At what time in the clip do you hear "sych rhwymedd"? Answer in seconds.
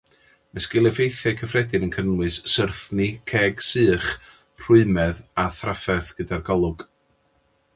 3.67-5.21